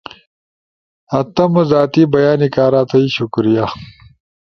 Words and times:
ئی 1.11 1.19
تمو 1.35 1.61
زاتی 1.69 2.03
بیانی 2.11 2.49
کارا 2.55 2.81
تھئی 2.89 3.07
شکریہ 3.17 3.65